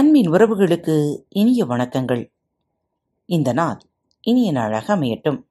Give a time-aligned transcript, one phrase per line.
[0.00, 2.32] அன்பின் உறவுகளுக்கு இனிய வணக்கங்கள்.
[3.26, 3.80] இந்த நாள்
[4.20, 5.42] இனிய நாளாக அமையட்டும்.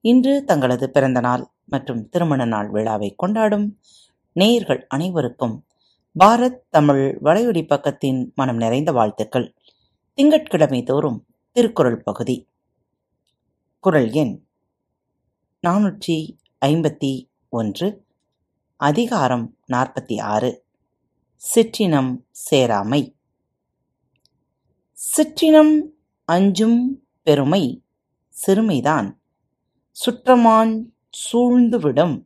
[0.00, 3.78] இன்று தங்களது பிறந்த நாள் மற்றும் திருமண நாள் விழாவை கொண்டாடும்
[4.32, 5.66] நேயர்கள் அனைவருக்கும்
[6.18, 9.54] பாரத் தமிழ் வலையொலி பக்கத்தின் மனம் நிறைந்த வாழ்த்துக்கள்.
[10.14, 12.48] திங்கட்கிழமை தோறும் திருக்குறள் பகுதி.
[13.80, 14.44] குரல் எண்
[15.66, 16.36] நானூற்றி
[16.66, 18.04] ஐம்பத்தி ஒன்று
[18.76, 20.64] அதிகாரம் நாற்பத்தி ஆறு.
[21.54, 22.16] சிற்றினம்
[22.50, 23.18] சேராமை.
[25.16, 25.80] சிற்றினம்
[26.24, 27.82] அஞ்சும் பெருமை
[28.46, 29.16] சிறுமைதான்.
[29.92, 32.24] சுற்றமான் சூழ்ந்துவிடும்.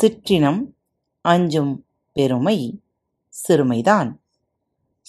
[0.00, 0.72] சிற்றினம்
[1.20, 2.82] அஞ்சும் பெருமை
[3.48, 4.16] சிறுமைதான்.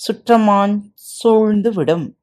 [0.08, 0.80] சுற்றமான்
[1.24, 2.14] சூழ்ந்துவிடும்.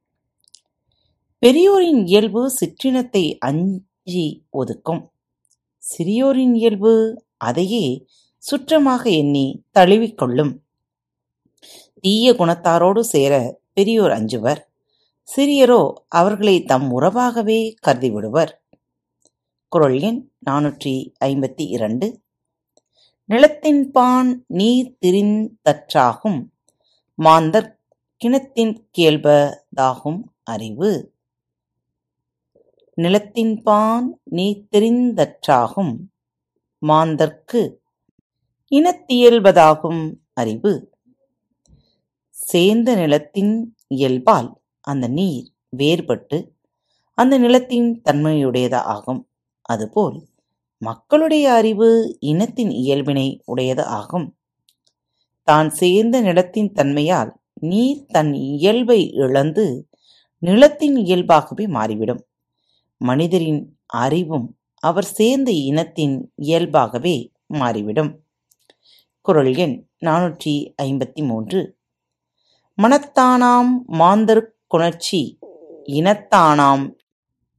[1.39, 5.09] பெரியோரின் இயல்பு சிற்றினத்தை அஞ்சி ஒதுக்கும்.
[5.79, 8.07] சிறியோரின் இயல்பு அதையே
[8.39, 10.57] சுற்றமாக எண்ணி தழுவிக்கொள்ளும்.
[12.01, 14.61] தீய குணத்தாரோடு சேர பெரியோர் அஞ்சுவர்.
[15.29, 18.53] சிறியரோ அவர்களை தம் உறவாகவே கருதிவிடுவர்.
[19.69, 20.21] குரல் எண்
[20.51, 22.07] நானூற்றி ஐம்பத்தி இரண்டு.
[23.29, 26.41] நிலத்தின்பான் நீர் திரிந்தற்றாகும்
[27.15, 27.69] மாந்தர்
[28.25, 30.93] கிணத்தின் கேள்பதாகும் அறிவு.
[32.97, 35.95] நிலத்தின்பான் நீர் தெரிந்தற்றாகும்
[36.87, 37.63] மாந்தர்க்கு
[38.71, 40.05] இனத்தியல்பதாகும்
[40.35, 40.73] அறிவு.
[42.49, 44.49] சேர்ந்த நிலத்தின் இயல்பால்
[44.81, 46.39] அந்த நீர் வேறுபட்டு
[47.15, 49.29] அந்த நிலத்தின் தன்மையுடையது ஆகும்.
[49.63, 50.19] அதுபோல்
[50.79, 54.27] மக்களுடைய அறிவு இனத்தின் இயல்பினை உடையது ஆகும்.
[55.43, 59.67] தான் சேர்ந்த நிலத்தின் தன்மையால் நீர் தன் இயல்பை இழந்து
[60.39, 62.23] நிலத்தின் இயல்பாகவே மாறிவிடும்.
[63.01, 64.47] மனிதரின் அறிவும்
[64.83, 68.13] அவர் சேர்ந்த இனத்தின் இயல்பாகவே மாறிவிடும்.
[69.21, 71.78] குரல் எண் நானூற்றி ஐம்பத்தி மூன்று.
[72.79, 75.21] மனத்தானாம் மாந்தர்க் குணர்ச்சி
[75.93, 76.85] இனத்தானாம்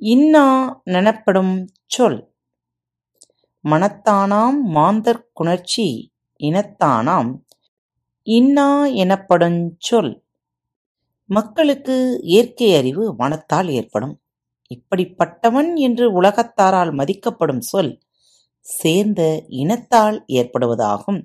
[0.02, 0.44] இன்னா
[0.92, 1.54] எனப்படும்
[1.86, 2.20] சொல்.
[3.66, 5.88] மனத்தானாம் மாந்தர் குணர்ச்சி
[6.40, 7.32] இனத்தானாம்
[8.28, 10.12] இன்னா எனப்படும் சொல்.
[11.30, 14.16] மக்களுக்கு இயற்கை அறிவு மனத்தால் ஏற்படும்.
[14.72, 17.94] இப்படிப்பட்டவன் என்று உலகத்தாரால் மதிக்கப்படும் சொல்
[18.66, 21.22] சேர்ந்த இனத்தால் ஏற்படுவதாகும்.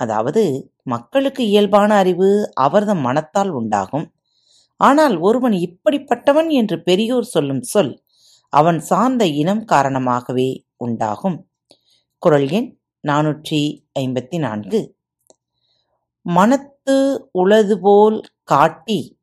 [0.00, 0.42] அதாவது
[0.84, 4.14] மக்களுக்கு இயல்பான அறிவு அவர்தம் மனத்தால் உண்டாகும்.
[4.76, 8.02] ஆனால் ஒருவன் இப்படிப்பட்டவன் என்று பெரியோர் சொல்லும் சொல்
[8.48, 11.48] அவன் சார்ந்த இனம் காரணமாகவே உண்டாகும்.
[12.18, 12.78] குரல் எண்
[13.08, 14.96] நானூற்றி ஐம்பத்தி நான்கு.
[16.22, 19.18] மனத்து உளது போல் காட்டி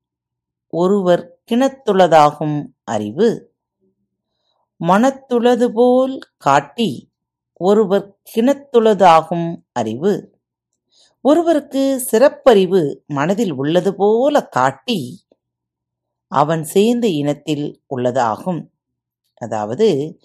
[0.68, 3.54] ஒருவர் கிணத்துளதாகும் அறிவு.
[4.80, 7.12] மனத்துளது போல் காட்டி
[7.54, 10.31] ஒருவர் கிணத்துளதாகும் அறிவு.
[11.22, 15.00] ஒருவருக்கு சிறப்பறிவு மனதில் உள்ளது போல காட்டி
[16.28, 18.62] அவன் சேர்ந்த இனத்தில் உள்ளதாகும்.
[19.36, 20.18] அதாவது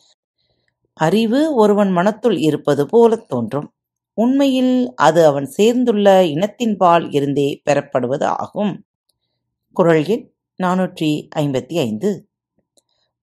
[0.95, 3.69] அறிவு ஒருவன் மனத்துள் இருப்பது போல தோன்றும்.
[4.15, 8.85] உண்மையில் அது அவன் சேர்ந்துள்ள இனத்தின்பால் இருந்தே பெறப்படுவது ஆகும்.
[9.73, 12.11] குரல் எண் நானூற்றி ஐம்பத்தி ஐந்து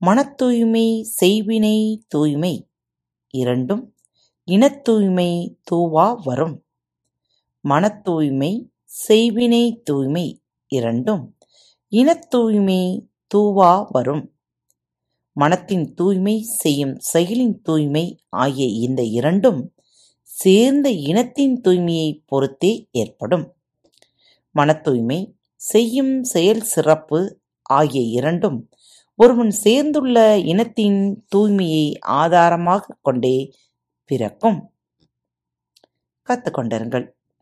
[0.02, 0.88] மனத்தூய்மை
[1.22, 2.68] செய்வினை தூய்மை
[3.30, 3.94] இரண்டும்
[4.48, 5.32] இனத்தூய்மை
[5.62, 6.63] தூவா வரும்.
[7.66, 8.70] மனத்தூய்மை
[9.08, 10.42] செய்வினை தூய்மை
[10.72, 11.24] இரண்டும்
[11.92, 12.82] இனத்தூய்மை
[13.28, 14.24] தூவா வரும்.
[15.32, 19.62] மனத்தின் தூய்மை செய்யும் செயலின் தூய்மை ஆகிய இந்த இரண்டும்
[20.24, 23.46] சேர்ந்த இனத்தின் தூய்மையை பொறுத்தே ஏற்படும்.
[24.56, 25.20] மனத்தூய்மை
[25.56, 28.70] செய்யும் செயல் சிறப்பு ஆகிய இரண்டும்
[29.16, 33.36] ஒருவன் சேர்ந்துள்ள இனத்தின் தூய்மையை ஆதாரமாக கொண்டே
[34.06, 34.72] பிறக்கும்.
[36.28, 37.06] கற்றுக்கொண்டிருங்கள்